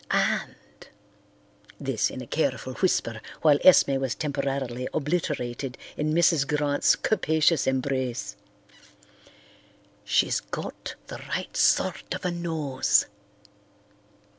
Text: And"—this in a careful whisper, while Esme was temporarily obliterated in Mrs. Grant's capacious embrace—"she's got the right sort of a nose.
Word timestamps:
And"—this 0.09 2.09
in 2.09 2.23
a 2.23 2.25
careful 2.25 2.73
whisper, 2.73 3.21
while 3.43 3.59
Esme 3.63 3.99
was 3.99 4.15
temporarily 4.15 4.87
obliterated 4.95 5.77
in 5.95 6.11
Mrs. 6.11 6.47
Grant's 6.47 6.95
capacious 6.95 7.67
embrace—"she's 7.67 10.39
got 10.39 10.95
the 11.05 11.19
right 11.29 11.55
sort 11.55 12.15
of 12.15 12.25
a 12.25 12.31
nose. 12.31 13.05